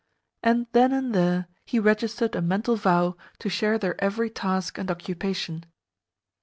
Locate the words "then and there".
0.71-1.45